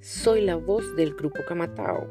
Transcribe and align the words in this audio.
soy 0.00 0.42
la 0.42 0.56
voz 0.56 0.94
del 0.96 1.14
grupo 1.14 1.40
Camatao. 1.48 2.06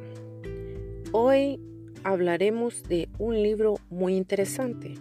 Hoy 1.11 1.59
hablaremos 2.03 2.81
de 2.81 3.07
un 3.19 3.35
libro 3.35 3.75
muy 3.91 4.15
interesante 4.15 4.95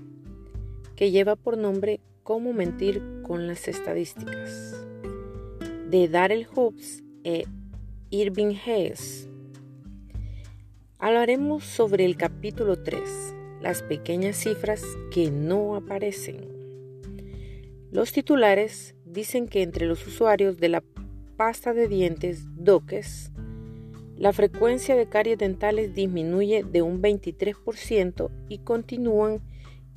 que 0.95 1.11
lleva 1.11 1.37
por 1.37 1.57
nombre 1.57 2.01
Cómo 2.23 2.53
mentir 2.53 3.03
con 3.23 3.47
las 3.47 3.67
estadísticas 3.67 4.87
de 5.89 6.07
Darrell 6.09 6.47
Hobbs 6.55 7.03
e 7.25 7.47
Irving 8.11 8.57
Hayes. 8.67 9.31
Hablaremos 10.99 11.65
sobre 11.65 12.05
el 12.05 12.19
capítulo 12.19 12.83
3, 12.83 13.01
las 13.63 13.83
pequeñas 13.83 14.37
cifras 14.37 14.85
que 15.11 15.31
no 15.31 15.77
aparecen. 15.77 16.47
Los 17.91 18.13
titulares 18.13 18.95
dicen 19.07 19.49
que 19.49 19.63
entre 19.63 19.87
los 19.87 20.07
usuarios 20.07 20.59
de 20.59 20.69
la 20.69 20.83
pasta 21.41 21.73
de 21.73 21.89
dientes 21.89 22.45
DOCES, 22.55 23.33
la 24.19 24.35
frecuencia 24.35 24.95
de 24.95 25.09
caries 25.09 25.39
dentales 25.39 25.95
disminuye 25.95 26.65
de 26.65 26.83
un 26.83 27.01
23% 27.01 28.29
y 28.51 28.59
continúan 28.59 29.41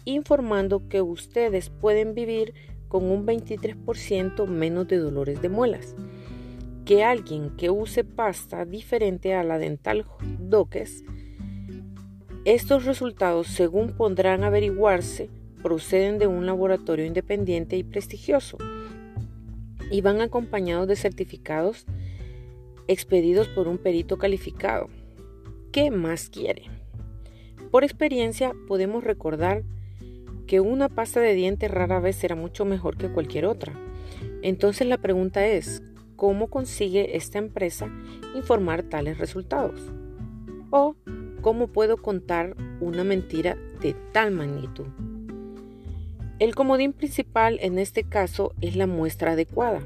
informando 0.06 0.88
que 0.88 1.02
ustedes 1.02 1.70
pueden 1.70 2.16
vivir 2.16 2.54
con 2.88 3.12
un 3.12 3.26
23% 3.26 4.48
menos 4.48 4.88
de 4.88 4.96
dolores 4.96 5.42
de 5.42 5.50
muelas. 5.50 5.98
Que 6.86 7.04
alguien 7.04 7.50
que 7.58 7.70
use 7.70 8.06
pasta 8.06 8.64
diferente 8.64 9.36
a 9.36 9.44
la 9.44 9.58
dental 9.58 10.06
DOCES, 10.40 11.04
estos 12.46 12.86
resultados, 12.86 13.48
según 13.48 13.98
podrán 13.98 14.46
averiguarse, 14.46 15.30
proceden 15.62 16.20
de 16.20 16.28
un 16.28 16.46
laboratorio 16.46 17.06
independiente 17.06 17.76
y 17.76 17.84
prestigioso 17.84 18.58
y 19.94 20.02
van 20.02 20.22
acompañados 20.22 20.88
de 20.88 20.96
certificados 20.96 21.86
expedidos 22.88 23.48
por 23.48 23.68
un 23.68 23.78
perito 23.78 24.18
calificado. 24.18 24.90
¿Qué 25.72 25.92
más 25.92 26.30
quiere? 26.30 26.64
Por 27.70 27.84
experiencia 27.84 28.54
podemos 28.68 29.04
recordar 29.04 29.62
que 30.48 30.60
una 30.60 30.90
pasta 30.90 31.20
de 31.20 31.36
dientes 31.36 31.70
rara 31.70 32.00
vez 32.00 32.16
será 32.16 32.36
mucho 32.36 32.66
mejor 32.66 32.98
que 32.98 33.12
cualquier 33.12 33.46
otra. 33.46 33.74
Entonces 34.42 34.88
la 34.88 34.98
pregunta 34.98 35.46
es, 35.46 35.84
¿cómo 36.16 36.50
consigue 36.50 37.16
esta 37.16 37.38
empresa 37.38 37.88
informar 38.34 38.82
tales 38.82 39.20
resultados? 39.20 39.80
¿O 40.72 40.96
cómo 41.42 41.68
puedo 41.68 41.98
contar 41.98 42.56
una 42.82 43.04
mentira 43.04 43.56
de 43.80 43.96
tal 44.12 44.32
magnitud? 44.32 44.88
El 46.44 46.56
comodín 46.56 46.92
principal 46.92 47.58
en 47.62 47.80
este 47.80 48.04
caso 48.04 48.54
es 48.60 48.76
la 48.76 48.86
muestra 48.86 49.32
adecuada, 49.32 49.82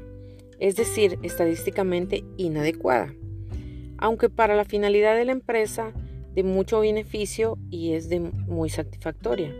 es 0.58 0.74
decir, 0.74 1.16
estadísticamente 1.22 2.24
inadecuada, 2.36 3.14
aunque 3.96 4.28
para 4.28 4.56
la 4.56 4.64
finalidad 4.64 5.14
de 5.14 5.24
la 5.24 5.30
empresa 5.30 5.92
de 6.34 6.42
mucho 6.42 6.80
beneficio 6.80 7.58
y 7.70 7.92
es 7.92 8.08
de 8.08 8.18
muy 8.18 8.70
satisfactoria. 8.70 9.54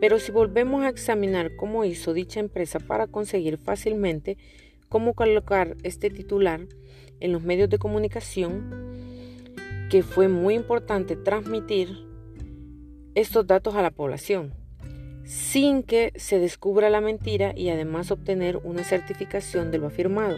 Pero 0.00 0.18
si 0.18 0.32
volvemos 0.32 0.82
a 0.82 0.88
examinar 0.88 1.56
cómo 1.56 1.84
hizo 1.84 2.14
dicha 2.14 2.40
empresa 2.40 2.78
para 2.78 3.06
conseguir 3.06 3.58
fácilmente 3.58 4.38
cómo 4.88 5.12
colocar 5.12 5.76
este 5.82 6.08
titular 6.08 6.66
en 7.20 7.32
los 7.32 7.42
medios 7.42 7.68
de 7.68 7.76
comunicación, 7.76 8.94
que 9.90 10.02
fue 10.02 10.28
muy 10.28 10.54
importante 10.54 11.16
transmitir 11.16 11.90
estos 13.14 13.46
datos 13.46 13.74
a 13.74 13.82
la 13.82 13.90
población 13.90 14.63
sin 15.24 15.82
que 15.82 16.12
se 16.16 16.38
descubra 16.38 16.90
la 16.90 17.00
mentira 17.00 17.52
y 17.56 17.70
además 17.70 18.10
obtener 18.10 18.58
una 18.58 18.84
certificación 18.84 19.70
de 19.70 19.78
lo 19.78 19.86
afirmado. 19.86 20.36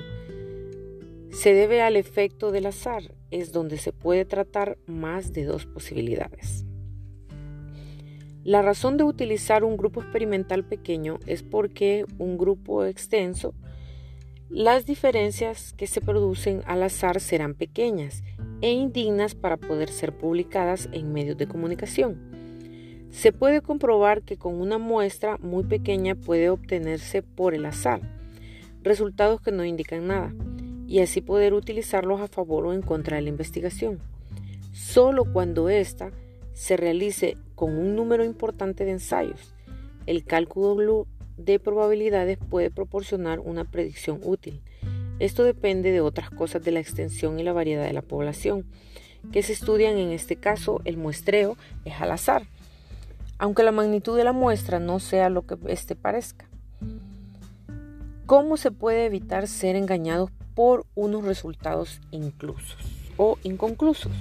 Se 1.31 1.53
debe 1.53 1.83
al 1.83 1.97
efecto 1.97 2.53
del 2.53 2.67
azar, 2.67 3.03
es 3.31 3.53
donde 3.53 3.79
se 3.79 3.93
puede 3.93 4.25
tratar 4.25 4.79
más 4.87 5.33
de 5.33 5.45
dos 5.45 5.67
posibilidades. 5.67 6.65
La 8.45 8.63
razón 8.63 8.97
de 8.97 9.03
utilizar 9.03 9.65
un 9.65 9.77
grupo 9.77 10.01
experimental 10.01 10.65
pequeño 10.65 11.19
es 11.27 11.43
porque 11.43 12.07
un 12.19 12.39
grupo 12.39 12.85
extenso, 12.85 13.55
las 14.49 14.87
diferencias 14.87 15.73
que 15.73 15.89
se 15.89 16.01
producen 16.01 16.63
al 16.67 16.85
azar 16.85 17.21
serán 17.21 17.55
pequeñas 17.55 18.23
e 18.61 18.71
indignas 18.71 19.35
para 19.35 19.57
poder 19.57 19.89
ser 19.89 20.17
publicadas 20.17 20.89
en 20.93 21.13
medios 21.13 21.37
de 21.37 21.49
comunicación. 21.49 22.36
Se 23.11 23.33
puede 23.33 23.63
comprobar 23.63 24.23
que 24.23 24.37
con 24.37 24.61
una 24.61 24.79
muestra 24.79 25.39
muy 25.39 25.65
pequeña 25.65 26.15
puede 26.15 26.51
obtenerse 26.51 27.23
por 27.23 27.55
el 27.55 27.65
azar 27.67 28.01
resultados 28.87 29.41
que 29.41 29.51
no 29.51 29.65
indican 29.65 30.07
nada 30.07 30.33
y 30.87 31.01
así 31.01 31.21
poder 31.21 31.55
utilizarlos 31.55 32.21
a 32.21 32.29
favor 32.29 32.67
o 32.67 32.73
en 32.73 32.83
contra 32.83 33.17
de 33.17 33.23
la 33.23 33.31
investigación. 33.31 33.99
Solo 34.73 35.25
cuando 35.25 35.69
ésta 35.69 36.13
se 36.53 36.77
realice 36.77 37.37
con 37.57 37.77
un 37.77 37.97
número 37.97 38.25
importante 38.25 38.85
de 38.85 38.93
ensayos, 38.93 39.55
el 40.07 40.25
cálculo 40.25 41.09
de 41.37 41.59
probabilidades 41.59 42.39
puede 42.39 42.71
proporcionar 42.71 43.41
una 43.41 43.65
predicción 43.65 44.21
útil. 44.23 44.61
Esto 45.19 45.43
depende 45.43 45.91
de 45.91 46.01
otras 46.01 46.31
cosas 46.31 46.63
de 46.63 46.71
la 46.71 46.81
extensión 46.81 47.41
y 47.41 47.43
la 47.43 47.53
variedad 47.53 47.85
de 47.85 47.93
la 47.93 48.03
población, 48.03 48.67
que 49.33 49.43
se 49.43 49.53
estudian 49.53 49.99
en 49.99 50.13
este 50.13 50.37
caso 50.37 50.81
el 50.85 50.97
muestreo 50.97 51.57
es 51.85 52.01
al 52.01 52.13
azar 52.13 52.47
aunque 53.39 53.63
la 53.63 53.73
magnitud 53.73 54.17
de 54.17 54.25
la 54.25 54.33
muestra 54.33 54.79
no 54.79 54.99
sea 54.99 55.31
lo 55.31 55.47
que 55.47 55.57
éste 55.67 55.95
parezca. 55.95 56.49
¿Cómo 58.27 58.57
se 58.57 58.71
puede 58.71 59.07
evitar 59.07 59.47
ser 59.47 59.77
engañados 59.77 60.31
por 60.55 60.85
unos 60.95 61.25
resultados 61.25 62.01
inclusos 62.11 62.77
o 63.17 63.39
inconclusos? 63.45 64.13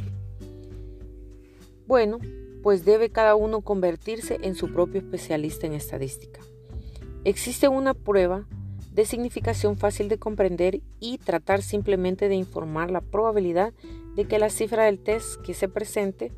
Bueno, 1.87 2.19
pues 2.61 2.83
debe 2.83 3.09
cada 3.09 3.35
uno 3.35 3.61
convertirse 3.61 4.39
en 4.41 4.55
su 4.55 4.71
propio 4.73 4.99
especialista 4.99 5.67
en 5.67 5.73
estadística. 5.73 6.41
Existe 7.23 7.67
una 7.67 7.93
prueba 7.93 8.45
de 8.91 9.05
significación 9.05 9.77
fácil 9.77 10.07
de 10.07 10.17
comprender 10.17 10.81
y 10.99 11.17
tratar 11.17 11.61
simplemente 11.61 12.29
de 12.29 12.35
informar 12.35 12.91
la 12.91 13.01
probabilidad 13.01 13.73
de 14.15 14.25
que 14.25 14.39
la 14.39 14.49
cifra 14.49 14.85
del 14.85 14.99
test 14.99 15.41
que 15.41 15.53
se 15.53 15.67
presente 15.67 16.31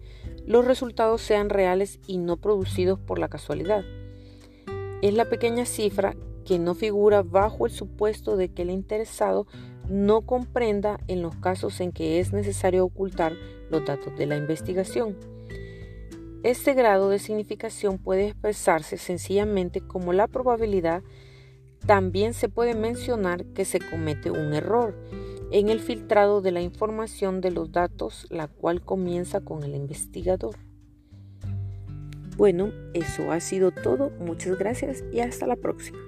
los 0.45 0.65
resultados 0.65 1.21
sean 1.21 1.49
reales 1.49 1.99
y 2.07 2.17
no 2.17 2.37
producidos 2.37 2.99
por 2.99 3.19
la 3.19 3.27
casualidad. 3.27 3.83
Es 5.01 5.13
la 5.13 5.25
pequeña 5.25 5.65
cifra 5.65 6.15
que 6.45 6.57
no 6.57 6.73
figura 6.73 7.21
bajo 7.21 7.65
el 7.65 7.71
supuesto 7.71 8.37
de 8.37 8.49
que 8.49 8.61
el 8.61 8.69
interesado 8.69 9.45
no 9.89 10.21
comprenda 10.21 10.99
en 11.07 11.21
los 11.21 11.35
casos 11.35 11.79
en 11.81 11.91
que 11.91 12.19
es 12.19 12.33
necesario 12.33 12.85
ocultar 12.85 13.33
los 13.69 13.85
datos 13.85 14.17
de 14.17 14.25
la 14.25 14.37
investigación. 14.37 15.17
Este 16.43 16.73
grado 16.73 17.09
de 17.09 17.19
significación 17.19 17.97
puede 17.97 18.27
expresarse 18.27 18.97
sencillamente 18.97 19.81
como 19.81 20.13
la 20.13 20.27
probabilidad. 20.27 21.03
También 21.85 22.33
se 22.33 22.47
puede 22.47 22.73
mencionar 22.73 23.45
que 23.47 23.65
se 23.65 23.79
comete 23.79 24.31
un 24.31 24.53
error 24.53 24.95
en 25.51 25.69
el 25.69 25.79
filtrado 25.79 26.41
de 26.41 26.51
la 26.51 26.61
información 26.61 27.41
de 27.41 27.51
los 27.51 27.71
datos, 27.71 28.27
la 28.29 28.47
cual 28.47 28.81
comienza 28.81 29.41
con 29.41 29.63
el 29.63 29.75
investigador. 29.75 30.55
Bueno, 32.37 32.71
eso 32.93 33.31
ha 33.31 33.39
sido 33.39 33.71
todo. 33.71 34.11
Muchas 34.19 34.57
gracias 34.57 35.03
y 35.11 35.21
hasta 35.21 35.47
la 35.47 35.55
próxima. 35.55 36.06